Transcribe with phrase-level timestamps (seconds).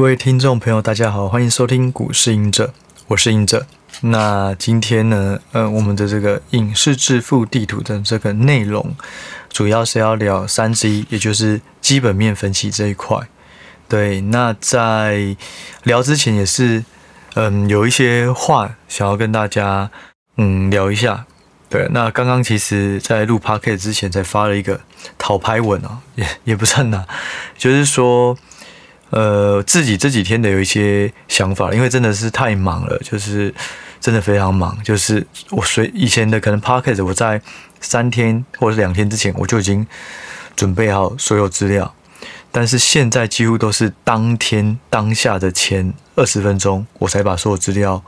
[0.00, 2.72] 各位听众朋友，大家好，欢迎收听股市隐者，
[3.08, 3.66] 我是隐者。
[4.00, 8.96] 那今天呢，呃，我们的这个影视致富地图的这个内容，
[9.50, 13.28] 主要是要聊三之一，也就是基本面分析这一块。
[13.90, 15.36] 对，那在
[15.82, 16.82] 聊之前也是，
[17.34, 19.90] 嗯，有一些话想要跟大家，
[20.38, 21.26] 嗯，聊一下。
[21.68, 24.80] 对，那刚刚其实在录 podcast 之前才发了一个
[25.18, 27.04] 讨拍文啊，也也不算呐，
[27.58, 28.38] 就是说。
[29.10, 33.52] 呃，自己这几天的有一些想法，因为真的是太忙了，就是
[34.00, 34.80] 真的非常忙。
[34.84, 37.42] 就是我随以前的可能 podcast 我在
[37.80, 39.84] 三天或者两天之前我就已经
[40.54, 41.92] 准备好所有资料，
[42.52, 48.00] 但是现在几乎都是当天当下的前二十分钟，我才把所有资料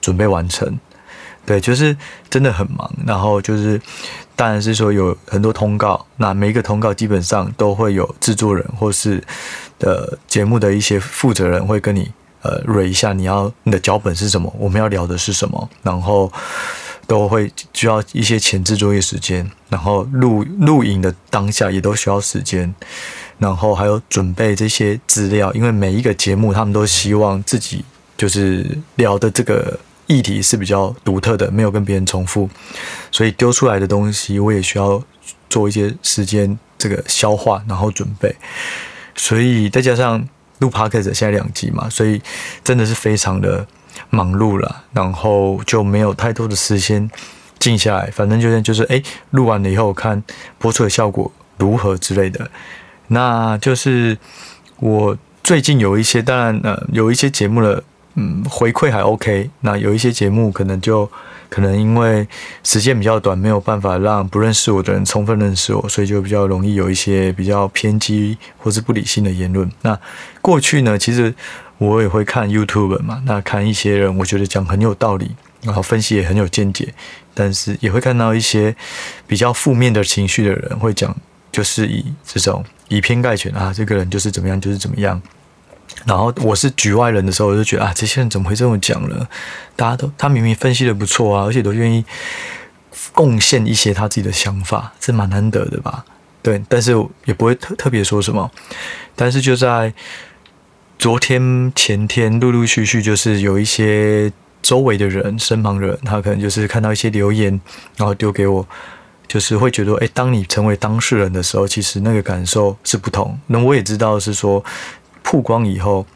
[0.00, 0.78] 准备完成。
[1.44, 1.96] 对，就是
[2.30, 2.88] 真的很忙。
[3.04, 3.80] 然后就是，
[4.36, 9.20] 当然是说有很多通告，那每一个通告基本上都会有制作人或是。
[9.84, 16.32] 的节目的一些负责人会跟你呃蕊一下，你要你的脚本是什么，我们要聊的是什么，然后
[17.06, 22.74] 都会需要一些前置作业时间，然后录录影的当下也都需要时间，
[23.38, 27.84] 然后还有准备这些资料，因为每一个节目他们都希望自己
[28.16, 32.48] 就是聊的这个议题是比较独特的，没有跟别人重复，
[33.10, 35.02] 所以丢出来的东西我也需要
[35.50, 38.34] 做一些时间这个消化，然后准备。
[39.14, 40.26] 所以再加上
[40.58, 42.20] 录 p o d c a s 现在两集嘛，所以
[42.62, 43.66] 真的是非常的
[44.10, 47.10] 忙碌了，然后就没有太多的时间
[47.58, 48.10] 静下来。
[48.10, 50.22] 反正就是就是哎，录完了以后看
[50.58, 52.50] 播出的效果如何之类的。
[53.08, 54.16] 那就是
[54.78, 57.82] 我最近有一些，当然呃有一些节目的
[58.14, 61.10] 嗯回馈还 OK，那有一些节目可能就。
[61.54, 62.26] 可能因为
[62.64, 69.70] 时间比较短，没有办法让不认识我的人充分认识我，所以就比较容易有一些比较偏激或是不理性的言论。
[69.82, 69.96] 那
[70.42, 71.32] 过去呢，其实
[71.78, 75.30] 我也会看 YouTube 嘛，那看一些人，我觉得讲很有道理，
[75.62, 76.92] 然后分析也很有见解，
[77.34, 78.74] 但是也会看到一些
[79.28, 81.16] 比较负面的情绪的人会讲，
[81.52, 85.22] 就是以这种以偏概全啊，这个人就是怎么样，就是怎么样。
[86.06, 89.26] 然后我是局外人的时候，我就觉得啊，这些人怎么会这么讲呢？
[89.74, 92.04] 大家都他明明分析的不错啊，而且都愿意
[93.12, 96.04] 贡献一些他自己的想法，这蛮难得的吧？
[96.42, 96.92] 对，但是
[97.24, 98.50] 也不会特特别说什么。
[99.16, 99.94] 但是就在
[100.98, 104.30] 昨天前天，陆陆续续就是有一些
[104.60, 107.58] 周围的人、身旁人，他可能就是看到一些留言，
[107.96, 108.66] 然后丢给我，
[109.26, 113.38] 就是会觉得，哎，当你成为当事人的时候，其实那个感受是不同。
[113.46, 114.62] 那我也知道是说。
[115.24, 116.06] 曝光以后，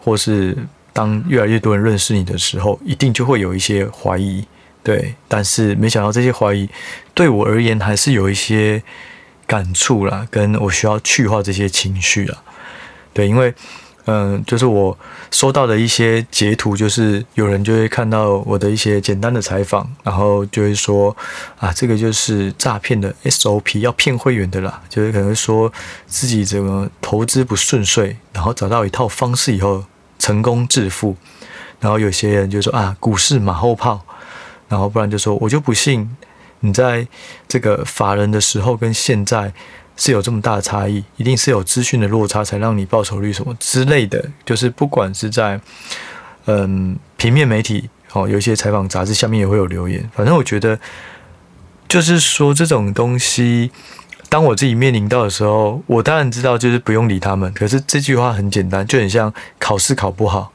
[0.00, 0.56] 或是
[0.92, 4.44] 当越来越多人认识你的时候，一定就会有一些怀疑，
[4.82, 5.14] 对。
[5.28, 6.68] 但是没想到这些怀疑
[7.14, 8.82] 对我而言还是有一些
[9.46, 12.42] 感触啦，跟我需要去化这些情绪啦，
[13.14, 13.54] 对，因为。
[14.08, 14.96] 嗯，就是我
[15.32, 21.14] 收到的一些截图，就是有人就会看到我的一些简单的采访，然后就会说
[21.58, 25.72] 啊，这个就是诈骗的 SOP，要骗会员的啦，就是可能说
[26.06, 29.84] 自己怎么投资不顺遂，然后找到一套方式以后
[30.20, 31.16] 成功致富，
[31.80, 34.00] 然后有些人就说啊，股市马后炮，
[34.68, 36.16] 然后不然就说我就不信
[36.60, 37.08] 你在
[37.48, 39.52] 这个法人的时候跟现在。
[39.96, 44.24] 是有这么大的差异，一定是有资讯的落差，才让你报酬率什么之类的。
[44.44, 45.60] 就是不管是在
[46.44, 50.08] 嗯平面媒体哦，有一些采访杂志下面也会有留言。
[50.14, 50.78] 反正我觉得，
[51.88, 53.70] 就是说这种东西，
[54.28, 57.52] 当我自己面临到的时候，我当然知道就是不用理他们。
[57.52, 60.52] 可是这句话很简单，就很像考试考不好。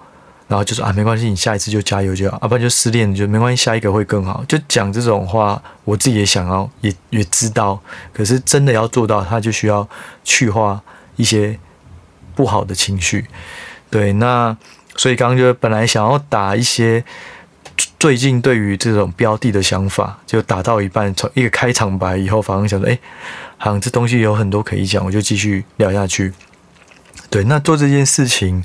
[0.51, 4.43] 然后就说啊，没关系，你下一次就加油就好，啊，不然就失恋，就没关系，下一个会更好。
[4.49, 7.79] 就讲这种话，我自己也想要，也也知道。
[8.11, 9.87] 可是真的要做到，他就需要
[10.25, 10.81] 去化
[11.15, 11.57] 一些
[12.35, 13.27] 不好的情绪。
[13.89, 14.57] 对，那
[14.97, 17.01] 所以刚刚就本来想要打一些
[17.97, 22.99] 最近对于这种标的的想法，就打到一半，从一个开场白以后，反而想说，哎，
[23.55, 26.33] 好像这东西有很多可以讲，我就继续聊下去。
[27.29, 28.61] 对，那做这件事情。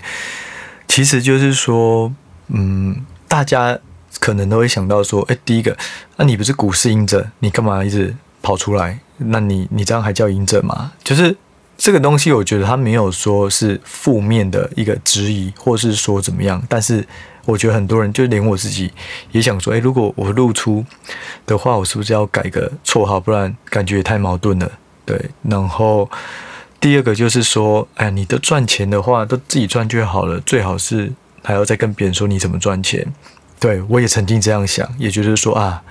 [0.88, 2.12] 其实就是说，
[2.48, 3.78] 嗯，大家
[4.18, 5.76] 可能都会想到说，哎，第一个，
[6.16, 8.98] 那你不是股市隐者，你干嘛一直跑出来？
[9.18, 10.92] 那你你这样还叫隐者吗？
[11.04, 11.36] 就是
[11.76, 16.62] 这个东西，我觉得他没有说是负面的一个质疑，或是说怎么样。
[16.68, 17.06] 但是
[17.44, 18.90] 我觉得很多人，就连我自己
[19.32, 20.84] 也想说，哎，如果我露出
[21.44, 23.20] 的话，我是不是要改个绰号？
[23.20, 24.70] 不然感觉也太矛盾了。
[25.04, 26.08] 对，然后。
[26.80, 31.12] 第二个就是说，哎，你的赚钱的话都自己赚就好了，最好是
[31.42, 33.06] 还要再跟别人说你怎么赚钱。
[33.58, 35.82] 对，我也曾经这样想，也就是说啊，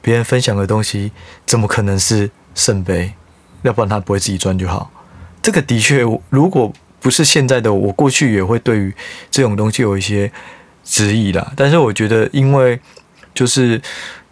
[0.00, 1.10] 别人分享的东西
[1.44, 3.12] 怎么可能是圣杯？
[3.62, 4.90] 要不然他不会自己赚就好。
[5.42, 8.94] 这个的确，如果不是现在的我，过去也会对于
[9.30, 10.30] 这种东西有一些
[10.84, 11.52] 质疑啦。
[11.56, 12.78] 但是我觉得，因为
[13.34, 13.80] 就是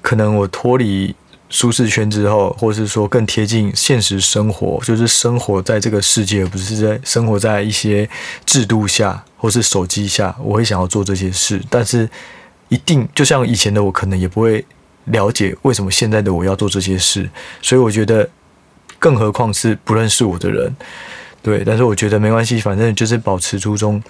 [0.00, 1.14] 可能我脱离
[1.48, 8.08] 舒适圈之后，或是说更贴近现实生活，就是生活在这个世界，而不是在生活在一些
[8.44, 11.62] 制度下或是手机下，我会想要做这些事。
[11.70, 12.08] 但是
[12.68, 14.64] 一定就像以前的我，可能也不会
[15.04, 17.30] 了解为什么现在的我要做这些事。
[17.62, 18.28] 所以我觉得，
[18.98, 20.74] 更何况是不认识我的人。
[21.42, 24.02] 对，但是我觉得没关系，反正就是保持初衷，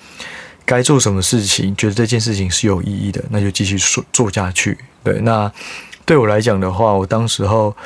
[0.64, 4.78] 该做什么事情，觉得这件事情是有意义的，那就继续做做下去。
[5.04, 5.52] 对，那
[6.06, 7.76] 对我来讲的话，我当时候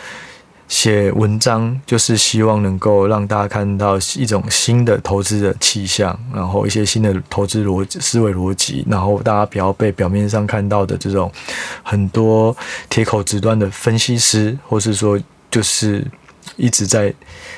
[0.69, 11.33] 写文章就是希望能够让大家看到一种新的投资的气象，然后一些新的投资逻辑、思维逻辑，然后大家不要被表面上看到的这种
[11.83, 12.57] 很多
[12.89, 15.19] 铁口直断的分析师，或是说
[15.51, 16.07] 就是。
[16.57, 17.13] 一直在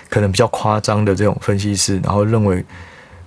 [0.08, 2.64] 可能比较夸张的这种分析师，然后认为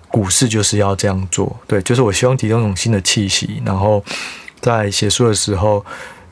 [0.10, 3.62] 股市就是要这样做，对，就是我希望提供一种新的气息。
[3.66, 4.04] 然后
[4.62, 5.84] 在写书的时候，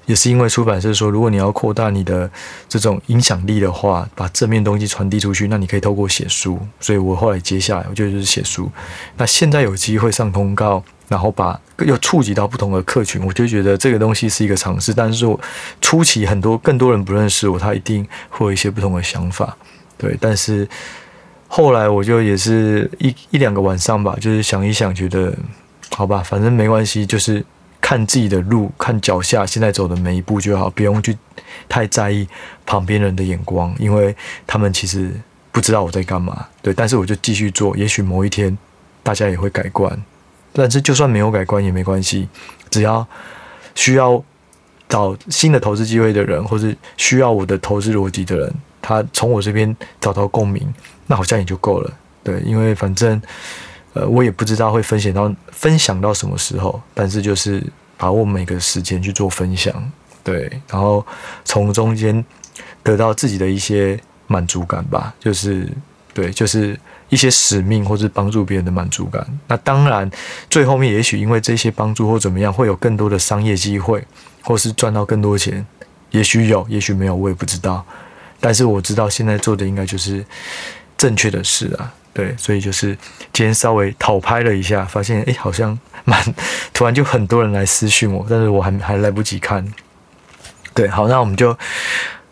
[0.05, 2.29] 也是因为出版社说，如果你要扩大你的
[2.67, 6.59] 这种影响力的话，把正面东西传递出去，那你可以透过写书。
[6.79, 8.71] 所以我后来接下来，我就就是写书。
[9.17, 10.83] 那现在有机会上通告。
[11.09, 14.91] 然后把又触及到不同的客群，我就觉得这个东西是一个尝试。
[14.91, 15.39] 但是我
[15.79, 19.56] 初期很多更多人不认识我，他一定会有一些不同的想法，
[19.95, 20.17] 对。
[20.19, 20.67] 但是
[21.47, 25.31] 后来我就也是一一两个晚上吧，就是想一想，觉得
[25.91, 27.45] 好吧，反正没关系，就是
[27.83, 31.18] 看自己的路，看脚下现在走的每一步就好，不用去
[31.68, 32.25] 太在意
[32.65, 34.15] 旁边人的眼光，因为
[34.47, 35.12] 他们其实
[35.51, 36.74] 不知道我在干嘛，对。
[36.74, 38.57] 但是我就继续做，也许某一天
[39.03, 40.01] 大家也会改观。
[40.53, 42.30] 但是就算没有改观也没关系，
[42.69, 43.06] 只要
[43.75, 44.24] 需要
[44.88, 50.74] 找新的投资机会的人，或是需要我的投资逻辑的人，他从我这边找到共鸣，
[51.07, 51.91] 那好像也就够了。
[52.24, 53.21] 对，因为反正
[53.94, 57.63] 呃，我也不知道会分享到分享到什么时候，但是就是
[57.98, 59.74] 把握每个时间去做分享，
[60.24, 61.06] 对，然后
[61.45, 62.24] 从中间
[62.84, 65.68] 得到自己的一些满足感吧，就是
[66.13, 66.80] 对，就是。
[67.10, 70.10] 一些使命或者帮助别人的满足感，那当然
[70.50, 74.04] 最后面也许因为这些帮助或怎么样，会有更多的商业机会，
[74.42, 75.63] 或是赚到更多钱，
[76.10, 77.86] 也许有，也许没有，我也不知道。
[78.40, 80.25] 但是我知道现在做的应该就是
[81.03, 82.97] 正确的事啊，对，所以就是
[83.33, 86.17] 今天稍微讨拍了一下，发现哎、好像蛮
[86.71, 89.67] 突然就很多人来私讯我，但是我还还来不及看。
[90.73, 91.57] 对，好，那我们就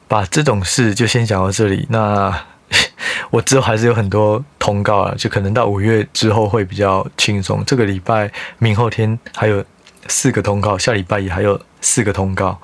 [0.07, 1.85] 把这种事就先讲到这里。
[1.89, 2.33] 那。
[3.31, 7.62] 我之后还是有很多通告啊，就可能到五月之后会比较轻松。
[7.65, 9.62] 这个礼拜、明后天还有
[10.07, 12.57] 四个通告，下礼拜也还有四个通告。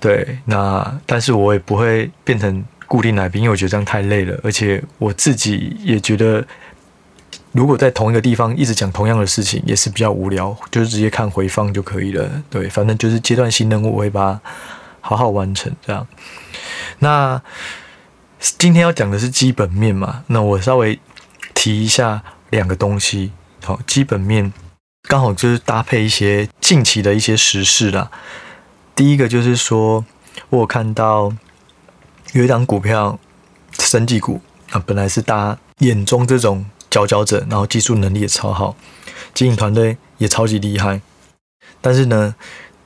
[0.00, 6.46] 对，那但是我也不会变成固定来宾，因为我觉得这样太累了，而且我自己也觉得，
[7.52, 12.42] 如果在同一个地方一直讲同样的事情，也是比较无聊，就是直接看回放就可以了。
[12.48, 14.40] 对，反正就是阶段性任务，我会把它
[15.00, 16.06] 好好完成这样。
[16.98, 17.42] 那。
[18.58, 21.00] 今天要讲的是基本面嘛，那我稍微
[21.54, 23.32] 提一下两个东西。
[23.64, 24.52] 好，基本面
[25.08, 28.10] 刚好就是搭配一些近期的一些时事啦。
[28.94, 30.04] 第一个就是说，
[30.50, 31.32] 我有看到
[32.36, 33.18] 有一档股票，
[33.78, 38.76] 生技股啊，本来是大家眼中这种佼佼者，然后技术能力也超好，
[39.32, 41.00] 经营团队也超级厉害，
[41.80, 42.34] 但是呢，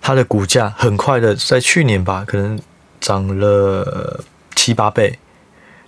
[0.01, 2.61] 它的股价很快的在去年吧，可能
[3.01, 4.23] 涨了
[4.55, 5.19] 七八倍。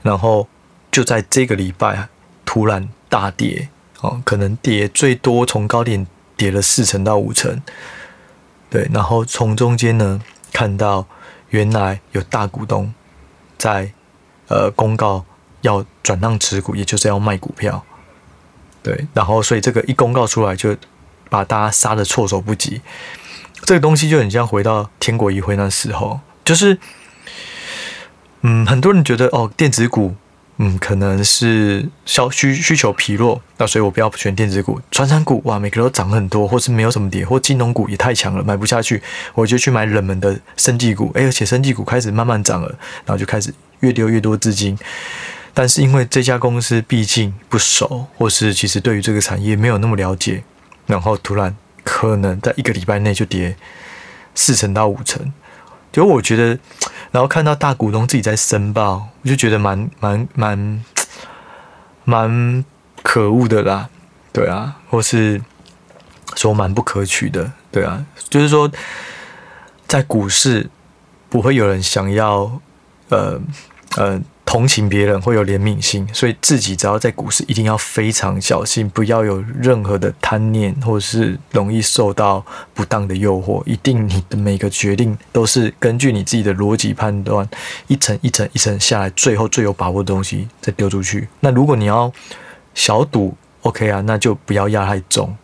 [0.03, 0.49] 然后
[0.91, 2.09] 就在这个礼拜
[2.45, 3.69] 突然大跌，
[4.01, 6.05] 哦，可能跌最多从高点
[6.37, 7.63] 跌了四成到五成，
[8.69, 8.91] 对。
[8.93, 10.21] 然后从中间呢
[10.53, 11.07] 看到
[11.51, 12.93] 原来有大股东
[13.63, 13.93] 在
[14.49, 15.25] 呃公告
[15.61, 17.85] 要转让持股，也就是要卖股票，
[18.83, 19.07] 对。
[19.15, 20.77] 然后所以这个一公告出来，就
[21.31, 22.81] 把大家杀的措手不及。
[23.65, 26.79] 这个东西就很像回到天国一会那时候，就是。
[28.45, 30.17] 嗯，很多人觉得哦，电子股，
[30.59, 34.81] 嗯，可能是消需需求疲弱，那所以我不要选电子股。
[34.91, 39.03] 传产股哇，每个都涨很多，或是没有什么跌，或金融股也太强了，买不下去，
[39.35, 41.11] 我就去买冷门的生技股。
[41.15, 42.69] 哎，而且生技股开始慢慢涨了，
[43.07, 44.79] 然后就开始越丢越多资金。
[45.55, 50.45] 但是因为这家公司毕竟不熟，或是其实对于这个产业没有那么了解，
[50.87, 53.57] 然后突然可能在一个礼拜内就跌
[54.35, 55.33] 四成到五成，
[55.93, 56.59] 就我觉得。
[57.11, 60.83] 然后看到大股东自己在申报，我就觉得蛮蛮蛮
[62.05, 62.65] 蛮
[63.03, 63.91] 可恶的啦，
[64.33, 65.43] 对啊，或是
[66.35, 68.71] 说蛮不可取的，对啊，就是说
[69.87, 70.71] 在股市
[71.29, 72.59] 不会有人想要
[73.11, 73.39] 呃
[73.99, 74.19] 呃
[74.53, 82.45] 同情别人，会有怜悯心，所以自己只要在股市一定要非常小心，不要有任何的贪念，或者是容易受到
[82.75, 83.63] 不当的诱惑。
[83.65, 87.49] 一定你的每个决定都是根据你自己的逻辑判断，
[87.87, 91.27] 一层一层一层下来，最后最有把握的东西再丢出去。
[91.41, 92.13] 那如果你要
[92.75, 95.35] 小赌，OK 啊，那就不要压太重。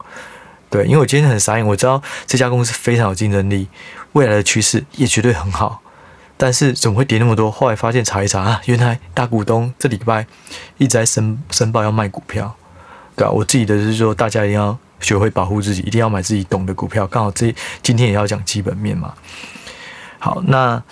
[0.68, 3.68] 对，因为我今天很傻眼，我知道这家公司非常有竞争力，
[4.12, 5.80] 未来的趋势也绝对很好。
[6.38, 7.50] 但是怎么会跌那么多？
[7.50, 10.26] 后来发现查一查啊，原来大股东这礼拜
[10.78, 12.56] 一直在申申报要卖股票，
[13.14, 17.06] 对啊，我自己的是说，大家一定要学会保护自己，一定要买自己懂的股票。
[17.06, 19.12] 刚好这今天也要讲基本面嘛。
[20.18, 20.82] 好，那。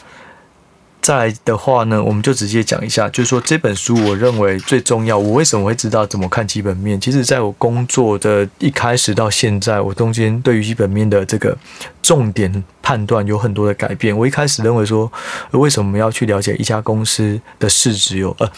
[1.07, 5.17] 再来的话呢，我们就直接讲一下，就是说这本书我认为最重要。
[5.17, 7.01] 我为什么会知道怎么看基本面？
[7.01, 11.57] 其实，在我工作的一开始到现在，我中间对于基本面的这个
[12.03, 14.19] 重点判断有很多的改变。
[14.19, 15.13] 我一开始认为说，
[15.53, 18.51] 为什么要去了解一家公司的市值有呃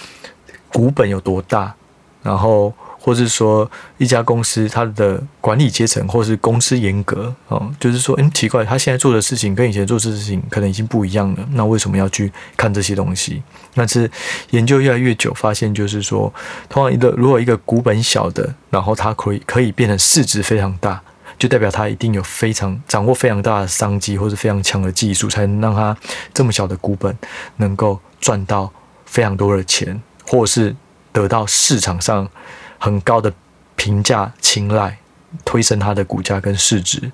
[0.73, 1.75] 股本有多大，
[2.23, 2.73] 然后。
[3.09, 11.49] 或是说一家公司它的管理阶层，或是公司严格哦，就是说，嗯，奇怪，他现在做的事情跟以前做的事情可能已经不一样了。
[11.53, 13.43] 那为什么要去看这些东西？
[13.75, 14.11] 但是
[14.51, 16.31] 研究越来越久，发现就是说，
[16.69, 21.01] 通常一个如果一个股本小的，然后它可以可以变成市值非常大，
[21.39, 25.97] 就代表它一定有非常掌握非常大的商机，或是非常强的技术，才能让它
[26.35, 27.17] 这么小的股本
[27.57, 28.71] 能够赚到
[29.07, 30.77] 非常多的钱，或是
[31.11, 32.29] 得到市场上。
[32.79, 33.33] 很高的
[33.77, 34.99] 评价青睐，
[35.45, 37.11] 推升它的股价跟市值，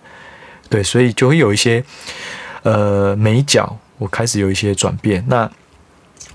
[0.69, 1.85] 对，所以就会有一些
[2.63, 5.25] 呃眉角，我开始有一些转变。
[5.29, 5.51] 那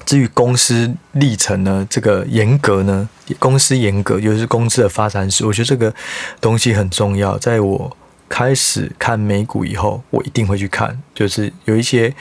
[0.05, 3.07] 至于公司历程呢，这个严格呢，
[3.37, 5.93] 公司严格就是公司的发展史，我觉得这个
[6.41, 7.37] 东西很重要。
[7.37, 12.13] 在我开始看美股以后，我一定会去看，就是有一些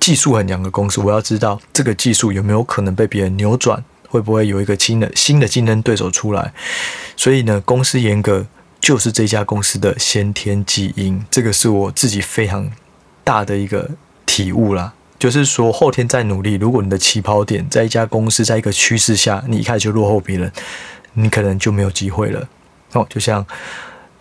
[0.00, 3.84] 技术很强的公司，我要知道这个技术有没有可能被别人扭转。
[4.10, 6.52] 会不会有一个新的新的竞争对手出来？
[7.16, 8.44] 所以呢，公司严格
[8.80, 12.70] 就是这家公司的先天基因，这个是我自己非常
[13.22, 13.88] 大的一个
[14.26, 14.92] 体悟啦。
[15.18, 20.50] 就是说，后天再努力，如果你的起跑点在一家公司，在一个趋势下，你一开始就落后别人，
[21.12, 22.48] 你可能就没有机会了。
[22.92, 23.46] 哦，就像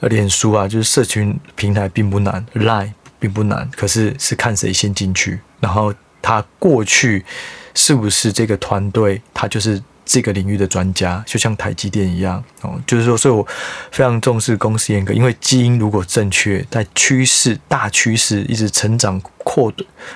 [0.01, 7.25] 脸书啊，就是社群平台并不难，Line 并不难，可是是看谁先进去，然后他过去。
[7.73, 11.23] 是不是这个团队他就是这个领域的专家？
[11.27, 13.45] 就像台积电一样哦，就是说，所以我
[13.91, 19.71] 非常重视公司严格，因为基因如果正确，在趋势大趋势一直成长扩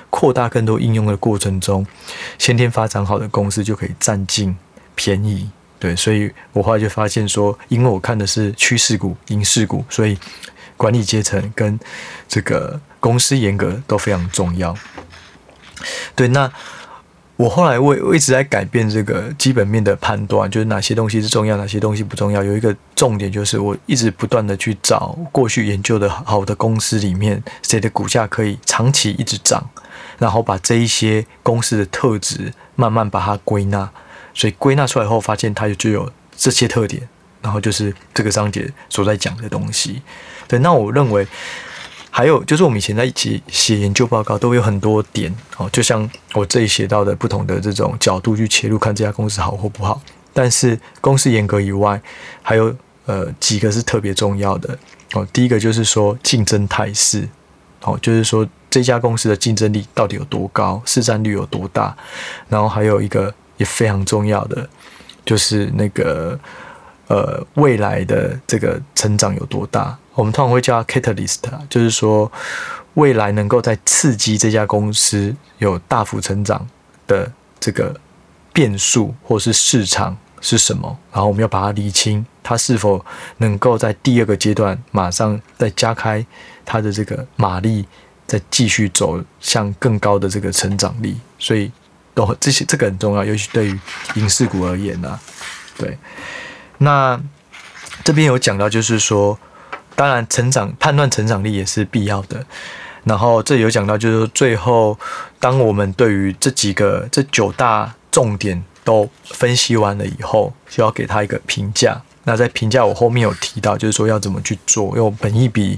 [0.10, 1.86] 扩大更多应用的过程中，
[2.40, 4.58] 先天发展好的公司就可以占尽
[4.96, 5.48] 便宜。
[5.78, 10.18] 对，所以我后来就发现说，因为我看的是趋势股、影视股，所以
[10.76, 11.80] 管理阶层跟
[12.28, 14.76] 这个公司严格都非常重要。
[16.16, 16.52] 对，那。
[17.36, 22.44] 我后来我我一直在改变这个基本面的判断，就是哪些东西是重要，哪些东西不重要。
[22.44, 29.68] 有一个重点就是，我一直不断的去找过去研究的好的公司里面， 谁的股价可以长期一直涨，
[30.20, 33.90] 然后把这一些公司的特质慢慢把它归纳。
[34.36, 37.10] 所以归纳出来后，发现它就有这些特点，
[37.42, 40.04] 然后就是这个章节所在讲的东西。
[40.48, 41.28] 对，那我认为。
[42.16, 50.00] 还有就是，我们以前在一起写研究报告，都会有很多点哦，就像我这里写到的不同的这种角度去切入，看这家公司好或不好。
[50.32, 52.00] 但是公司严格以外，
[52.44, 52.72] 还有
[53.08, 54.78] 呃几个是特别重要的
[55.14, 55.28] 哦。
[55.34, 57.28] 第一个就是说竞争态势，
[57.82, 61.98] 哦，就是说这家公司的竞争力到底有多高，市占率有多大。
[62.48, 64.70] 然后还有一个也非常重要的，
[65.26, 66.40] 就是那个
[67.08, 69.98] 呃未来的这个成长有多大。
[70.16, 71.40] 我们通常会叫它 catalyst，
[71.70, 72.32] 就是说
[72.94, 76.68] 未来能够在刺激这家公司有大幅成长
[77.08, 78.00] 的这个
[78.54, 83.04] 变数或是市场是什么，然后我们要把它理清，它是否
[83.38, 86.24] 能够在第二个阶段马上再加开
[86.64, 87.88] 它的这个马力，
[88.28, 91.18] 再继续走向更高的这个成长力。
[91.40, 91.72] 所以
[92.14, 93.80] 都这些这个很重要，尤其对于
[94.14, 95.20] 影视股而言呢、啊。
[95.76, 95.98] 对，
[96.78, 97.20] 那
[98.04, 99.40] 这边有讲到，就是说。
[99.96, 102.46] 当然，成长判断成长力也是必要的。
[103.04, 104.98] 然后这有讲到，就是说最后，
[105.38, 112.02] 当我们对于这几个这九大重点都分析完了以后，就要给他一个评价。
[112.24, 115.78] 那在评价我后面有提到，就是说要怎么去做，用本益比、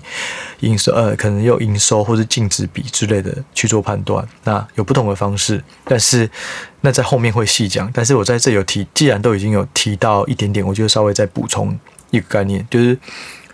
[0.60, 4.24] 营收呃，可能用营收或是净值比之类的去做判断。
[4.44, 6.30] 那有不同的方式，但是
[6.82, 7.90] 那在后面会细讲。
[7.92, 11.76] 但是我在这有提，既然都已经有提到一点点，我就稍微再补充
[12.12, 12.96] 一个概念，就是。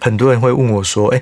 [0.02, 1.22] 很多人会问我说：“诶，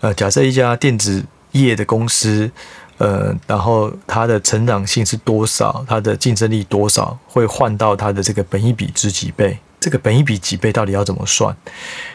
[0.00, 1.22] 呃，假设一家电子
[1.52, 2.50] 业的公司，
[2.96, 9.58] 呃，然后它的成长性是多少，它的竞争力多少，会换到它的这个本一比值几倍？
[9.78, 11.54] 这个本一比几倍到底要怎么算？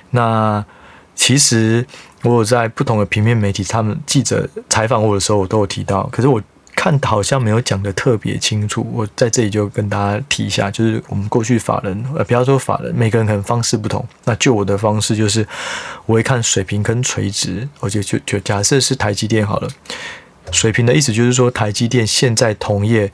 [0.09, 0.65] 那
[1.15, 1.85] 其实
[2.23, 6.41] 我有在不同的平面媒体，他们记者采访我的时候，我都有提到，可是我。
[6.83, 14.05] 看好像没有讲得特别清楚，我在这里就跟大家提一下，就是我们过去法人，呃，不要说法人，每个人可能方式不同。
[14.25, 15.47] 那就我的方式就是，
[16.05, 19.69] 我会看水平跟垂直，我就就就假设是台积电好了。
[20.51, 23.09] 水平的意思就是说，台积电现在同业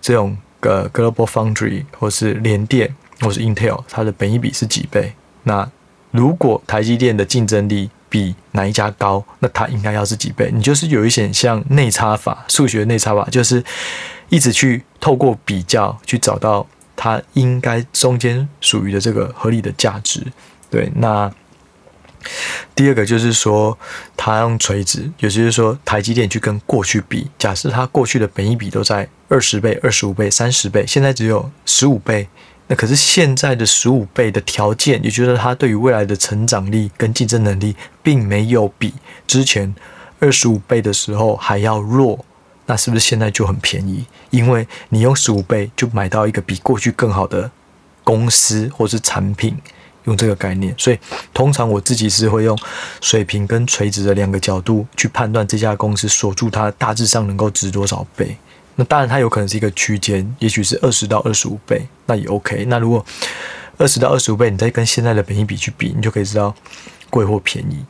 [0.00, 5.12] 这种呃 Global Foundry 或是联电或是 Intel，它的本益比是几倍？
[5.42, 5.70] 那
[6.10, 10.50] 如果台积电的竞争力比哪一家高，那它应该要是几倍？
[10.52, 13.64] 你就是有一点像内插法，数学内插法，就是
[14.28, 20.26] 一直去透过比较去找到它应该中间属于的这个合理的价值。
[20.68, 21.32] 对，那
[22.74, 23.78] 第二个就是说，
[24.16, 32.28] 它用垂直，也就是说，台积电去跟过去比，假设它过去的本一比都在二十倍、二十五倍、三十倍，现在只有十五倍。
[32.70, 38.94] 那可是现在的十五倍的条件，也就是它对于未来的成长力跟竞争能力，并没有比
[39.26, 39.74] 之前
[40.20, 42.24] 二十五倍的时候还要弱。
[42.66, 44.06] 那是不是现在就很便宜？
[44.30, 47.50] 因为你用十五倍就买到一个比过去更好的
[48.04, 49.58] 公司或是产品，
[50.04, 50.72] 用这个概念。
[50.78, 50.98] 所以
[51.34, 52.56] 通常我自己是会用
[53.00, 58.36] 水平跟垂直的两个角度去判断这家公司锁住它大致上能够值多少倍。
[58.80, 62.64] 那当然，它有可能是一个区间，也许是二十到二十五倍，那也 OK。
[62.64, 63.04] 那如果
[63.76, 66.54] 二十到二十五倍，你再跟现在的本益比去比，你就可以知道
[67.10, 67.84] 贵或便宜。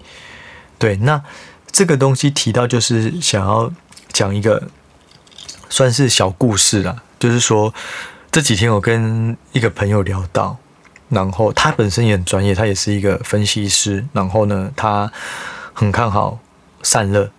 [0.80, 1.22] 对，那
[1.70, 3.72] 这个东西提到就是想要
[4.12, 4.68] 讲一个
[5.68, 7.72] 算是小故事啦，就是说
[8.32, 10.56] 这几天我跟一个朋友聊到，
[11.08, 15.12] 然后他本身也很专业，他也是一个分析师，然后呢，他
[15.72, 16.40] 很看好
[16.82, 17.30] 散热。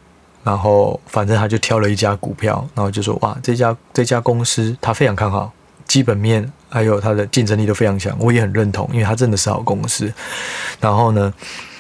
[0.44, 5.52] 然后反正他就挑了一家股票，然后就说哇，这家这家公司他非常看好，
[5.86, 10.12] 基本面还有它的竞争力都非常强，我也很认同，因为它真的是好公司。
[10.80, 11.34] 然后呢，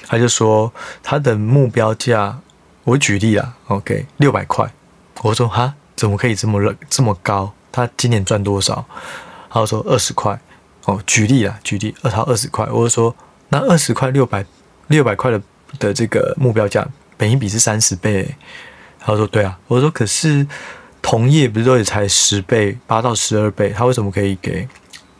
[0.08, 2.38] 他就说他的目标价，
[2.84, 4.72] 我举例啊，OK，六百块。
[5.22, 7.51] 我说哈，怎么可以这么这么高？
[7.72, 8.86] 他今年赚多少？
[9.50, 10.40] 他说二十块。
[10.86, 12.66] 哦，举例啊，举例，二他二十块。
[12.72, 13.16] 我就说
[13.50, 14.44] 那二十块六百
[14.88, 15.42] 六百块的
[15.77, 16.86] 的这个目标价。
[17.22, 18.36] 本一比是三十倍，
[19.00, 20.48] 他说对啊，我说可是
[21.03, 24.68] 同业不是都也才十倍，八到十二倍，他为什么可以给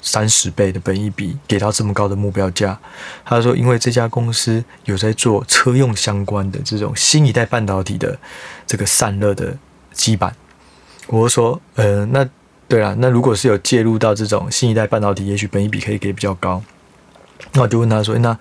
[0.02, 2.76] 三十倍的本一比，给到这么高的目标价？
[3.24, 8.18] 他说因为这家公司有在做车用相关的这种新一代半导体的
[8.66, 9.56] 这个散热的
[9.94, 10.36] 基板。
[11.06, 12.28] 我说呃，那
[12.68, 16.64] 对啊，那如果是有介入到这种新一代半导体，也许本一比可以给比较高。
[17.52, 18.36] 那我就问他说，那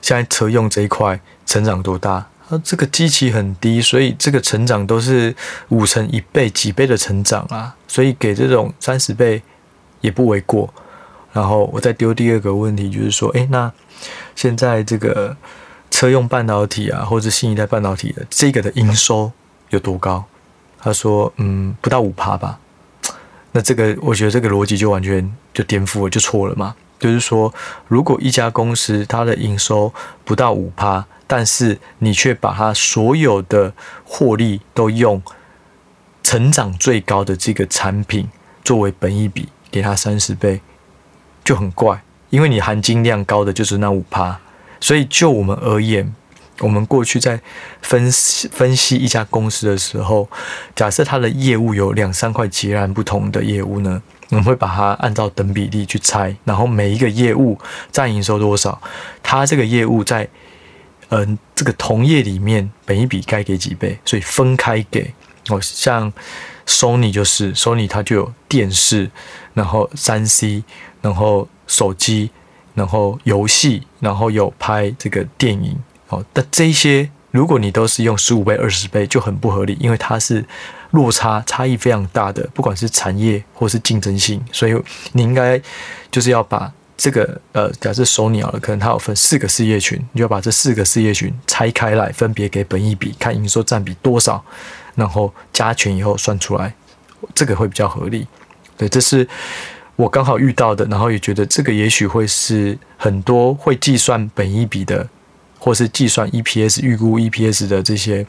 [0.00, 2.28] 现在车用这一块成长多大？
[2.48, 5.34] 啊，这个基期很低，所以这个成长都是
[5.70, 9.42] 五成一倍、几倍的成长啊，所以给这种三十倍
[10.00, 10.72] 也不为过。
[11.32, 13.72] 然后我再丢第二个问题，就是说，诶，那
[14.36, 15.36] 现在这个
[15.90, 19.32] 车用半导体啊，或者新一代半导体的这个的营收
[19.70, 20.24] 有多高？
[20.78, 22.60] 他说，嗯，不到五趴吧。
[23.52, 26.74] 那这个我觉得这个逻辑就完全就颠覆了，就错了嘛。
[27.00, 27.52] 就是说，
[27.88, 29.92] 如果一家公司它的营收
[30.24, 33.72] 不到五趴，但是你却把它所有的
[34.04, 35.22] 获利都用
[36.22, 38.28] 成长最高的这个产品
[38.62, 40.60] 作为本一比，给它三十倍，
[41.42, 42.02] 就很怪。
[42.30, 44.40] 因为你含金量高的就是那五趴，
[44.80, 46.14] 所以就我们而言，
[46.60, 47.40] 我们过去在
[47.80, 50.28] 分析分析一家公司的时候，
[50.74, 57.58] 假设它的业务有两三块截然不同的业务呢，我们会把它按照等比例去拆，然后每一个业务
[57.92, 58.80] 占营收多少，
[59.22, 60.28] 它这个业务在。
[61.10, 63.98] 嗯，这个同业里面每一笔该给几倍？
[64.04, 65.12] 所以分开给
[65.48, 66.12] 哦，像
[66.66, 69.10] Sony 就是 Sony，它就有电视，
[69.52, 70.64] 然后三 C，
[71.02, 72.30] 然后手机，
[72.74, 76.24] 然后游戏，然后有拍这个电影哦。
[76.32, 80.44] 但这些如果你都是用十五倍、二十倍，就很不合理，因为它是
[80.90, 84.74] 落差差异非常大的，不管是产业或是竞争性，所以
[85.12, 85.60] 你应该
[86.10, 86.72] 就是要把。
[86.96, 94.44] 这个呃，假设手鸟了，可能它有分四个事业群，你就要把这四个事业群拆开来，分别给本益比，看营收占比多少，
[94.94, 96.72] 然后加权以后算出来，
[97.34, 98.28] 这个会比较合理。
[98.76, 99.28] 对，这是
[99.96, 105.08] 我刚好遇到的，然后也觉得这个也许会是很多会计算本益比的，
[105.58, 108.24] 或是计算 EPS 预估 EPS 的这些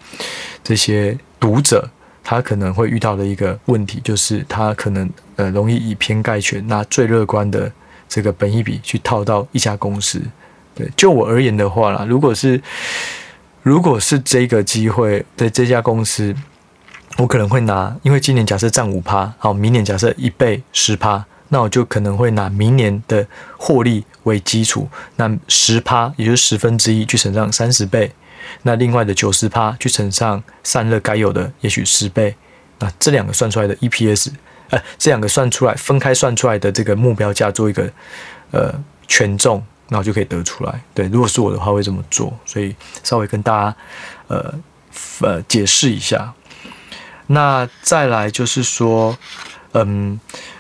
[0.64, 1.88] 这些读者，
[2.24, 7.72] 他可能会遇到的一个问题，就是他可能呃容易以偏概全，那最乐观的。
[8.08, 10.22] 这个本益比去套到一家公司，
[10.74, 12.62] 对，就我而言的话啦，如果是
[13.64, 16.36] 如果是这个机会，在这家公司，
[17.18, 23.26] 我可能会拿，因为今年假设占五趴，好，明年假设一倍十趴，那我就可能会拿明年的
[23.58, 28.12] 获利为基础，那十趴也就是十分之一去乘上三十倍，
[28.64, 32.36] 那另外的九十趴去乘上散热该有的也许十倍，
[32.80, 34.32] 那这两个算出来的 EPS，
[34.70, 37.90] 呃，这两个算出来分开算出来的这个目标价做一个
[38.52, 38.74] 呃
[39.08, 40.82] 权重，那我就可以得出来。
[40.94, 43.76] 对，如果是我的话会这么做，所以稍微跟大家
[44.28, 44.54] 呃
[45.22, 46.34] 呃解释一下。
[47.28, 49.18] 那再来就是说，
[49.74, 50.20] 嗯，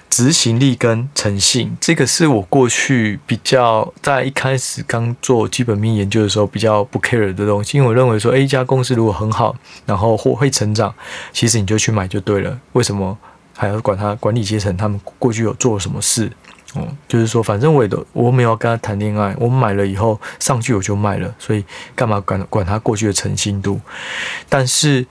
[0.10, 10.94] 执行力跟诚信，这个是我过去比较在一开始刚做基本面研究的时候比较不 care 的东西，因为我认为说，诶，一家公司如果很好，然后或会成长，
[11.32, 12.60] 其实你就去买就对了。
[12.74, 13.16] 为什么
[13.56, 16.32] 还要管他管理阶层他们过去有做什么事？
[16.74, 21.64] 哦，就是说，反正我也都我没有跟他谈恋爱，我买了以后上去我就卖了，所以
[21.96, 23.80] 干嘛管管他过去的诚信度？
[24.50, 25.06] 但是。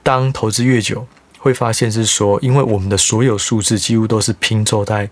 [0.00, 1.06] 当投资越久，
[1.38, 5.10] 会发现是说，因为我们的所有数字几乎都是拼凑在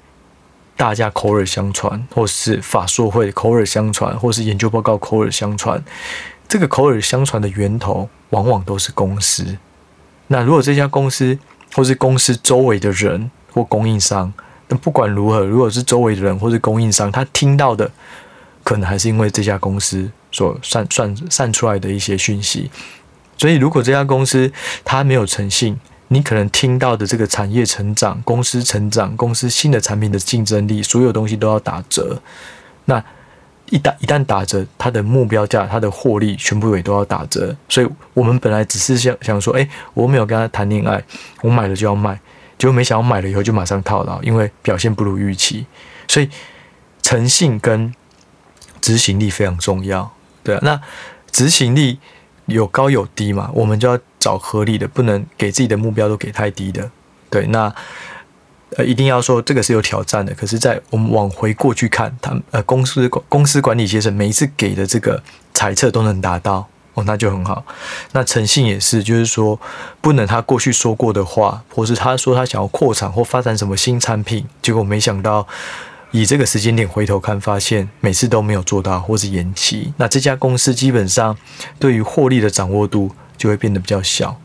[0.74, 5.84] 大家口耳相传，或是法说会口耳相传，或是研究报告口耳相传。
[6.48, 9.58] 这个口耳相传的源头，往往都是公司。
[10.28, 11.38] 那如果这家公司
[11.76, 14.32] 或是公司周围的人或供应商，
[14.68, 17.90] 那不管如何，如果是周围的人或是供应商，他听到的，
[18.64, 22.70] 可能还是因为这家公司所散散散出来的一些讯息。
[23.36, 24.50] 所以，如果这家公司
[24.86, 32.22] 它没有诚信，你可能听到的这个产业成长、公司成长、公司新的产品的竞争力，所有东西都要打折。
[32.86, 33.04] 那
[33.70, 37.54] 一旦一旦打折，它的目标价、它的获利全部也都要打折。
[37.68, 41.02] 所以我们本来只是想想说，诶，我没有跟他谈恋爱，
[41.42, 42.18] 我买了就要卖，
[42.58, 45.66] 结果没想到买了以后就马上套牢，因为表现不如预期。
[46.08, 46.28] 所以，
[47.02, 47.94] 诚信跟
[48.80, 50.12] 执行力非常重要。
[50.42, 50.80] 对啊，那
[51.30, 51.98] 执行力。
[52.46, 56.88] 有高有低嘛，我们就要找合理的，不能给自己的目标都给太低的。
[57.28, 57.74] 对，那
[58.76, 60.32] 呃一定要说这个是有挑战的。
[60.34, 67.64] 可是，在我们往回过去看，他们呃公司公司管理阶层每一次给的这个猜测都能达到哦，那就很好。
[68.12, 69.58] 那诚信也是，就是说
[70.00, 75.46] 不能他过去说过的话，或是他说他想要扩产或发展什么新产品，结果没想到。
[76.12, 81.36] 以这个时间点回头看，发现每次都没有做到，或是延期，那这家公司基本上
[81.78, 84.40] 对于获利的掌握度就会变得比较小。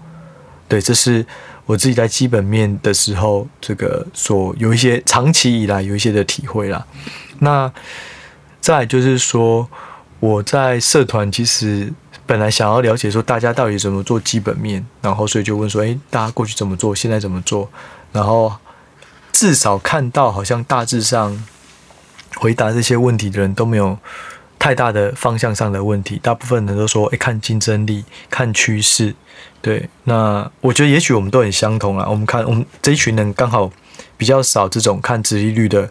[0.67, 1.25] 对，这是
[1.65, 6.85] 我自己在基本面的时候，这个所有一些长期以来有一些的体会啦。
[7.39, 7.71] 那
[8.59, 9.69] 再就是说，
[10.19, 11.93] 我在社团其实
[12.25, 17.69] 本来想要了解说大家到底怎么做基本面，然后所以就问说，诶，大家过去怎么做，现在怎么做？
[18.11, 18.53] 然后
[19.31, 21.43] 至少看到好像大致上。
[22.37, 23.99] 回答这些问题的人都没有
[24.57, 29.13] 太大的方向上的问题，大部分人都说：“哎，看竞争力，看趋势。”
[29.61, 32.07] 对，那我觉得也许我们都很相同啊。
[32.09, 33.71] 我们看我们这一群人刚好
[34.17, 35.89] 比较少这种看直利率的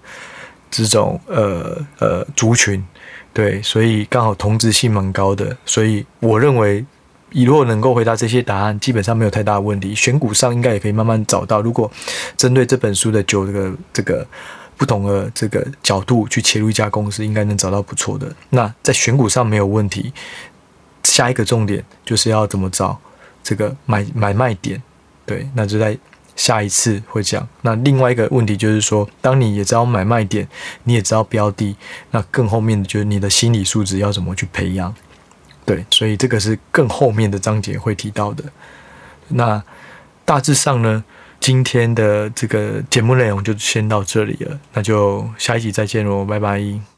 [0.71, 2.85] 这种呃呃族群，
[3.33, 5.57] 对，所以刚好同质性蛮高的。
[5.65, 6.85] 所以我认为，
[7.31, 9.95] 你如果能够回答这些答案，基本上没有太大的问题。
[9.95, 11.61] 选股上应该也可以慢慢找到。
[11.61, 11.91] 如果
[12.37, 14.27] 针对这本书的九个这个。
[14.81, 18.35] 不同的这个角度去切入一家公司，应该能找到不错的。
[18.49, 20.11] 那在选股上没有问题。
[21.05, 22.99] 下一个重点就是要怎么找
[23.43, 24.83] 这个买买卖点，
[25.27, 25.97] 对，那就在
[26.37, 27.47] 下一次会讲。
[27.63, 30.49] 那另外一个问题就是说，当你也知道买卖点，
[30.85, 31.77] 你也知道标的，
[32.11, 34.95] 那更后面的就是你的心理素质要怎么去培养，
[35.67, 38.45] 对，所以这个是更后面的章节会提到的。
[39.29, 39.63] 那
[40.25, 41.05] 大致上呢，
[41.39, 46.91] 今天的这个节目内容就先到这里了，那就下一集再见喽，拜拜。